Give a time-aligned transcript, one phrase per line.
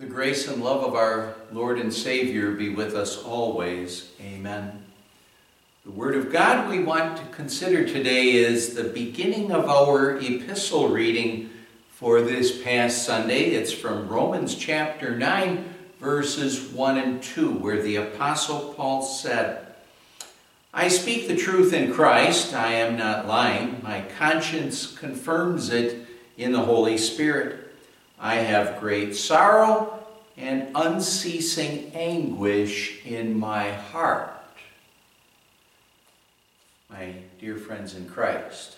[0.00, 4.12] The grace and love of our Lord and Savior be with us always.
[4.18, 4.82] Amen.
[5.84, 10.88] The Word of God we want to consider today is the beginning of our epistle
[10.88, 11.50] reading
[11.90, 13.50] for this past Sunday.
[13.50, 15.66] It's from Romans chapter 9,
[16.00, 19.66] verses 1 and 2, where the Apostle Paul said,
[20.72, 23.82] I speak the truth in Christ, I am not lying.
[23.82, 26.06] My conscience confirms it
[26.38, 27.69] in the Holy Spirit.
[28.20, 29.98] I have great sorrow
[30.36, 34.36] and unceasing anguish in my heart.
[36.90, 38.76] My dear friends in Christ,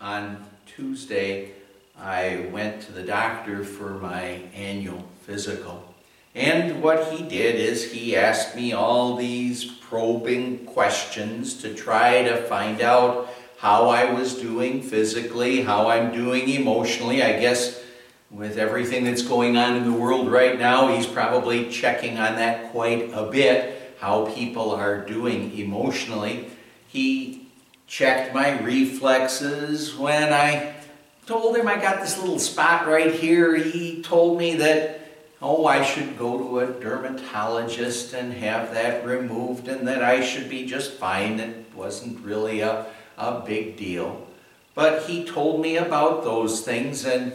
[0.00, 1.52] on Tuesday
[1.98, 5.94] I went to the doctor for my annual physical.
[6.36, 12.36] And what he did is he asked me all these probing questions to try to
[12.42, 17.24] find out how I was doing physically, how I'm doing emotionally.
[17.24, 17.82] I guess
[18.30, 22.70] with everything that's going on in the world right now, he's probably checking on that
[22.70, 26.50] quite a bit, how people are doing emotionally.
[26.86, 27.48] He
[27.88, 30.74] checked my reflexes when I
[31.26, 33.56] told him I got this little spot right here.
[33.56, 35.00] He told me that,
[35.42, 40.48] oh, I should go to a dermatologist and have that removed and that I should
[40.48, 41.40] be just fine.
[41.40, 42.86] It wasn't really a
[43.18, 44.26] a big deal.
[44.74, 47.32] But he told me about those things, and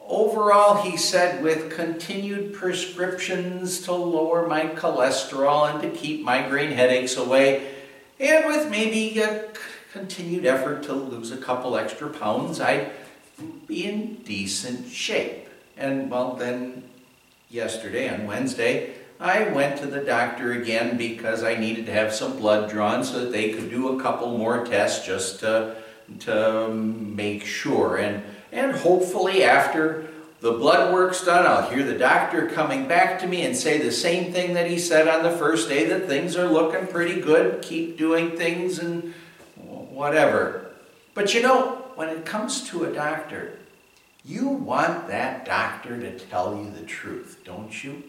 [0.00, 7.16] overall, he said, with continued prescriptions to lower my cholesterol and to keep migraine headaches
[7.16, 7.70] away,
[8.18, 9.44] and with maybe a
[9.92, 12.90] continued effort to lose a couple extra pounds, I'd
[13.66, 15.48] be in decent shape.
[15.76, 16.82] And well, then
[17.48, 22.38] yesterday, on Wednesday, I went to the doctor again because I needed to have some
[22.38, 25.76] blood drawn so that they could do a couple more tests just to,
[26.20, 27.98] to make sure.
[27.98, 30.08] And, and hopefully after
[30.40, 33.92] the blood work's done, I'll hear the doctor coming back to me and say the
[33.92, 37.62] same thing that he said on the first day, that things are looking pretty good,
[37.62, 39.14] keep doing things and
[39.54, 40.72] whatever.
[41.14, 43.56] But you know, when it comes to a doctor,
[44.24, 48.02] you want that doctor to tell you the truth, don't you?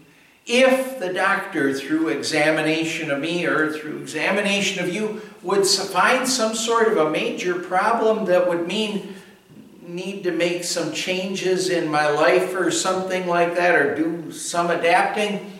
[0.45, 6.55] If the doctor, through examination of me or through examination of you, would find some
[6.55, 9.15] sort of a major problem that would mean
[9.85, 14.71] need to make some changes in my life or something like that, or do some
[14.71, 15.53] adapting,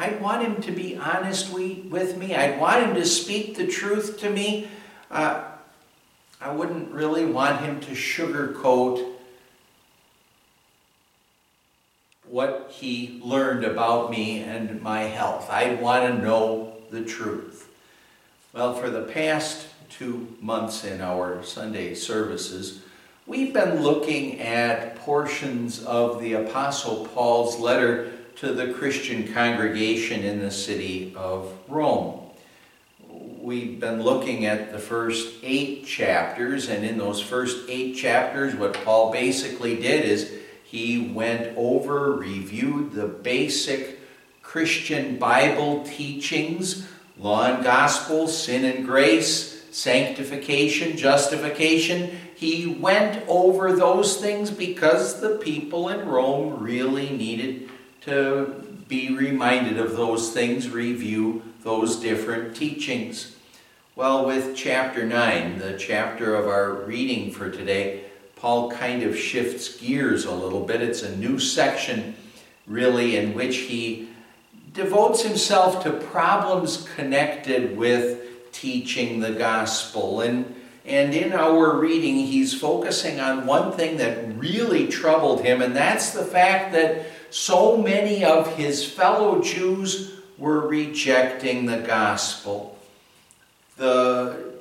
[0.00, 2.34] I'd want him to be honest with me.
[2.34, 4.68] I'd want him to speak the truth to me.
[5.10, 5.44] Uh,
[6.40, 9.09] I wouldn't really want him to sugarcoat
[12.30, 15.50] what he learned about me and my health.
[15.50, 17.68] I want to know the truth.
[18.52, 22.82] Well, for the past two months in our Sunday services,
[23.26, 30.38] we've been looking at portions of the Apostle Paul's letter to the Christian congregation in
[30.38, 32.20] the city of Rome.
[33.40, 38.74] We've been looking at the first eight chapters, and in those first eight chapters, what
[38.84, 40.39] Paul basically did is
[40.70, 43.98] he went over, reviewed the basic
[44.40, 46.86] Christian Bible teachings
[47.18, 52.16] law and gospel, sin and grace, sanctification, justification.
[52.36, 57.68] He went over those things because the people in Rome really needed
[58.02, 63.36] to be reminded of those things, review those different teachings.
[63.96, 68.09] Well, with chapter 9, the chapter of our reading for today,
[68.40, 70.80] Paul kind of shifts gears a little bit.
[70.80, 72.16] It's a new section,
[72.66, 74.08] really, in which he
[74.72, 80.22] devotes himself to problems connected with teaching the gospel.
[80.22, 80.54] And,
[80.86, 86.12] and in our reading, he's focusing on one thing that really troubled him, and that's
[86.12, 92.78] the fact that so many of his fellow Jews were rejecting the gospel.
[93.76, 94.54] The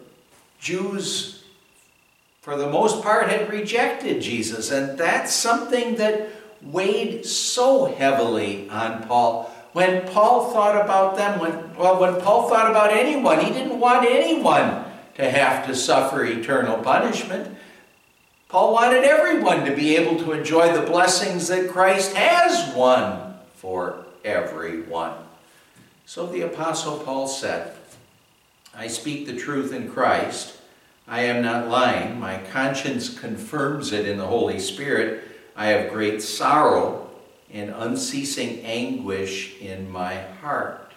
[0.60, 1.39] Jews
[2.50, 4.72] for the most part, had rejected Jesus.
[4.72, 6.30] And that's something that
[6.64, 9.54] weighed so heavily on Paul.
[9.74, 14.04] When Paul thought about them, when, well, when Paul thought about anyone, he didn't want
[14.04, 17.56] anyone to have to suffer eternal punishment.
[18.48, 24.06] Paul wanted everyone to be able to enjoy the blessings that Christ has won for
[24.26, 25.14] everyone.
[26.08, 27.76] So the Apostle Paul said,
[28.76, 30.59] I speak the truth in Christ.
[31.10, 32.20] I am not lying.
[32.20, 35.24] My conscience confirms it in the Holy Spirit.
[35.56, 37.10] I have great sorrow
[37.52, 40.94] and unceasing anguish in my heart.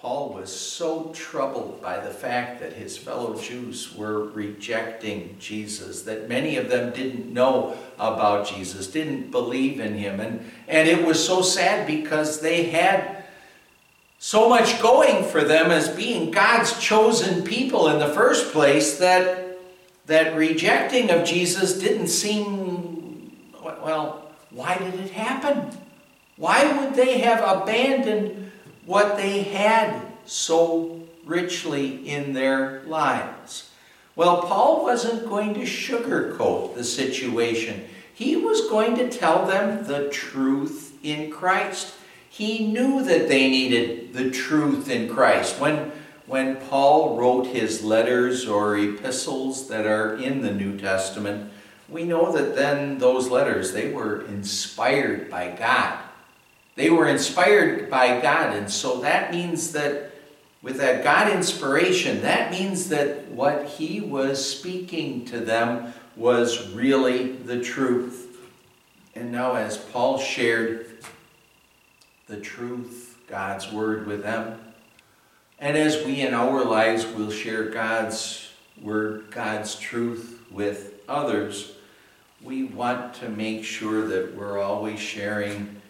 [0.00, 6.26] Paul was so troubled by the fact that his fellow Jews were rejecting Jesus, that
[6.26, 10.18] many of them didn't know about Jesus, didn't believe in him.
[10.18, 13.19] And, and it was so sad because they had
[14.20, 19.58] so much going for them as being God's chosen people in the first place that,
[20.06, 23.32] that rejecting of Jesus didn't seem,
[23.62, 25.76] well, why did it happen?
[26.36, 28.52] Why would they have abandoned
[28.86, 33.70] what they had so richly in their lives.
[34.16, 37.84] Well, Paul wasn't going to sugarcoat the situation.
[38.12, 41.94] He was going to tell them the truth in Christ.
[42.30, 45.60] He knew that they needed the truth in Christ.
[45.60, 45.90] When,
[46.26, 51.52] when Paul wrote his letters or epistles that are in the New Testament,
[51.88, 55.98] we know that then those letters, they were inspired by God.
[56.76, 60.12] They were inspired by God, and so that means that
[60.62, 67.32] with that God inspiration, that means that what he was speaking to them was really
[67.32, 68.38] the truth.
[69.16, 70.86] And now, as Paul shared
[72.30, 74.58] the truth, God's word with them,
[75.58, 78.48] and as we in our lives will share God's
[78.80, 81.72] word, God's truth with others,
[82.42, 85.80] we want to make sure that we're always sharing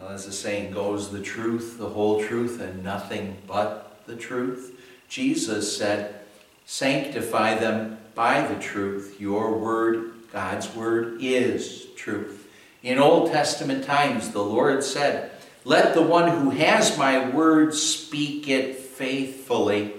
[0.00, 4.80] well, as the saying goes, the truth, the whole truth, and nothing but the truth.
[5.08, 6.16] Jesus said,
[6.64, 9.20] Sanctify them by the truth.
[9.20, 12.41] Your word, God's word, is truth.
[12.82, 15.30] In Old Testament times, the Lord said,
[15.64, 19.92] Let the one who has my word speak it faithfully.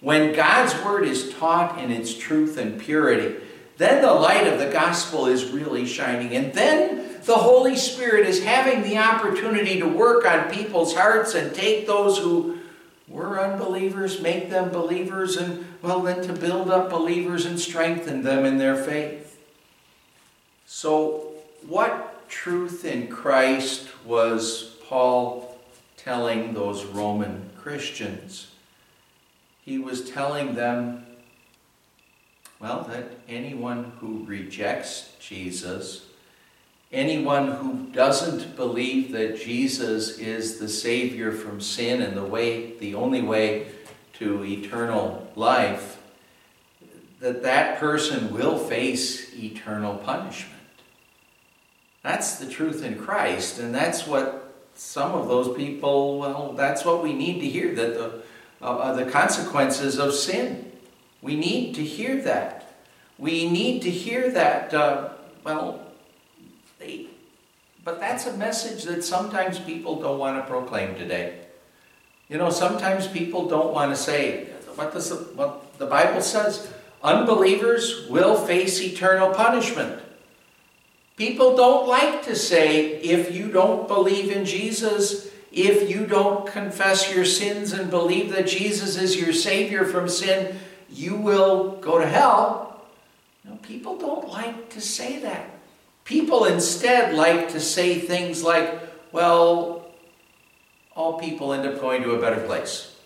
[0.00, 3.36] When God's word is taught in its truth and purity,
[3.76, 6.34] then the light of the gospel is really shining.
[6.34, 11.54] And then the Holy Spirit is having the opportunity to work on people's hearts and
[11.54, 12.58] take those who
[13.08, 18.44] were unbelievers, make them believers, and, well, then to build up believers and strengthen them
[18.44, 19.38] in their faith.
[20.66, 21.28] So,
[21.66, 25.56] what truth in Christ was Paul
[25.96, 28.50] telling those Roman Christians?
[29.64, 31.06] He was telling them,
[32.58, 36.06] well, that anyone who rejects Jesus
[36.92, 42.94] Anyone who doesn't believe that Jesus is the Savior from sin and the way, the
[42.94, 43.68] only way
[44.14, 46.02] to eternal life,
[47.20, 50.61] that that person will face eternal punishment.
[52.02, 57.02] That's the truth in Christ, and that's what some of those people, well, that's what
[57.02, 58.22] we need to hear, that the,
[58.60, 60.72] uh, the consequences of sin.
[61.20, 62.74] We need to hear that.
[63.18, 65.10] We need to hear that, uh,
[65.44, 65.86] well,
[66.80, 67.06] they,
[67.84, 71.40] but that's a message that sometimes people don't want to proclaim today.
[72.28, 76.72] You know, sometimes people don't want to say what, does the, what the Bible says
[77.02, 80.00] unbelievers will face eternal punishment.
[81.16, 87.14] People don't like to say, if you don't believe in Jesus, if you don't confess
[87.14, 90.58] your sins and believe that Jesus is your Savior from sin,
[90.90, 92.82] you will go to hell.
[93.44, 95.50] No, people don't like to say that.
[96.04, 98.80] People instead like to say things like,
[99.12, 99.86] well,
[100.96, 102.96] all people end up going to a better place.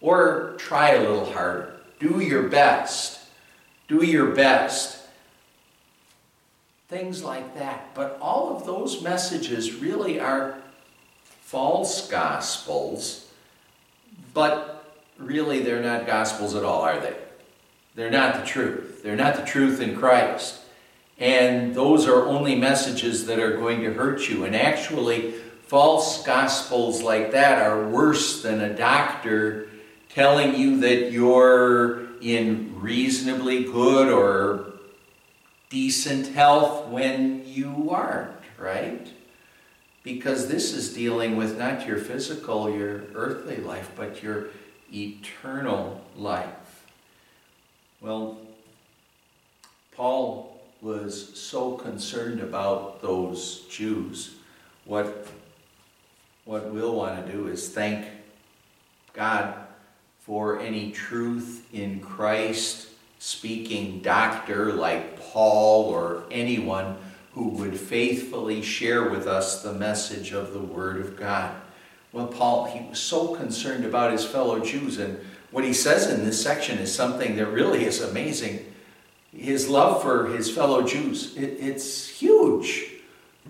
[0.00, 1.74] Or try a little harder.
[1.98, 3.20] Do your best.
[3.88, 5.05] Do your best.
[6.88, 7.94] Things like that.
[7.94, 10.58] But all of those messages really are
[11.40, 13.30] false gospels,
[14.34, 14.84] but
[15.18, 17.16] really they're not gospels at all, are they?
[17.94, 19.02] They're not the truth.
[19.02, 20.60] They're not the truth in Christ.
[21.18, 24.44] And those are only messages that are going to hurt you.
[24.44, 25.32] And actually,
[25.66, 29.68] false gospels like that are worse than a doctor
[30.10, 34.74] telling you that you're in reasonably good or
[35.68, 39.08] decent health when you aren't, right?
[40.02, 44.48] Because this is dealing with not your physical, your earthly life, but your
[44.92, 46.84] eternal life.
[48.00, 48.38] Well,
[49.92, 54.36] Paul was so concerned about those Jews,
[54.84, 55.26] what,
[56.44, 58.06] what we'll want to do is thank
[59.12, 59.54] God
[60.20, 62.85] for any truth in Christ
[63.18, 66.96] speaking doctor like Paul or anyone
[67.32, 71.54] who would faithfully share with us the message of the Word of God.
[72.12, 75.18] Well, Paul, he was so concerned about his fellow Jews, and
[75.50, 78.72] what he says in this section is something that really is amazing
[79.36, 81.36] his love for his fellow Jews.
[81.36, 82.90] It, it's huge.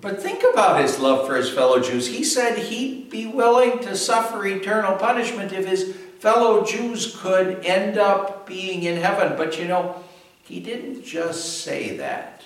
[0.01, 2.07] But think about his love for his fellow Jews.
[2.07, 7.99] He said he'd be willing to suffer eternal punishment if his fellow Jews could end
[7.99, 9.37] up being in heaven.
[9.37, 10.03] But you know,
[10.45, 12.43] he didn't just say that.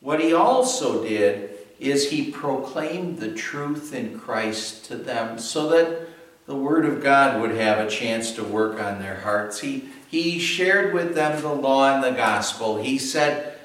[0.00, 6.08] What he also did is he proclaimed the truth in Christ to them so that
[6.46, 9.60] the Word of God would have a chance to work on their hearts.
[9.60, 12.82] He, he shared with them the law and the gospel.
[12.82, 13.58] He said,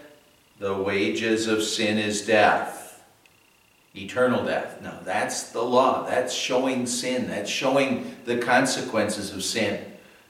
[0.60, 2.85] The wages of sin is death,
[3.96, 4.82] eternal death.
[4.82, 6.06] No, that's the law.
[6.08, 9.84] That's showing sin, that's showing the consequences of sin.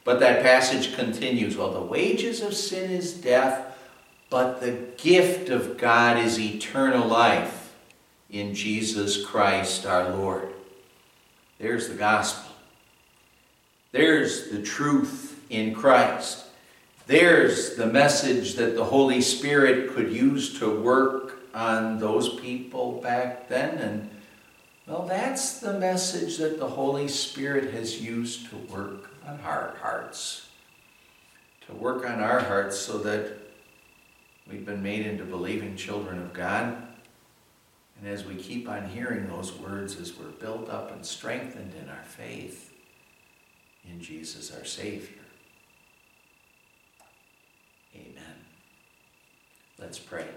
[0.03, 3.75] But that passage continues Well, the wages of sin is death,
[4.29, 7.73] but the gift of God is eternal life
[8.29, 10.53] in Jesus Christ our Lord.
[11.57, 12.51] There's the gospel.
[13.91, 16.45] There's the truth in Christ.
[17.07, 23.49] There's the message that the Holy Spirit could use to work on those people back
[23.49, 23.77] then.
[23.79, 24.09] And,
[24.85, 30.49] well, that's the message that the Holy Spirit has used to work on our hearts.
[31.67, 33.39] To work on our hearts so that
[34.47, 36.85] we've been made into believing children of God
[37.99, 41.89] and as we keep on hearing those words, as we're built up and strengthened in
[41.89, 42.73] our faith
[43.89, 45.23] in Jesus our Savior.
[47.95, 48.35] Amen.
[49.79, 50.27] Let's pray.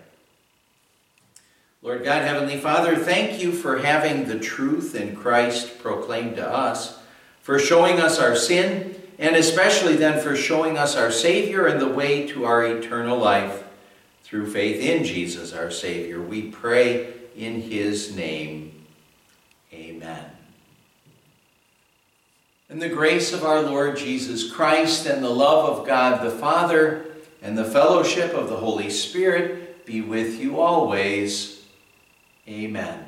[1.81, 6.99] Lord God, Heavenly Father, thank you for having the truth in Christ proclaimed to us,
[7.41, 11.89] for showing us our sin, and especially then for showing us our Savior and the
[11.89, 13.63] way to our eternal life
[14.25, 16.21] through faith in Jesus our Savior.
[16.21, 18.85] We pray in his name.
[19.73, 20.25] Amen.
[22.69, 27.07] And the grace of our Lord Jesus Christ and the love of God the Father
[27.41, 31.58] and the fellowship of the Holy Spirit be with you always.
[32.49, 33.08] Amen.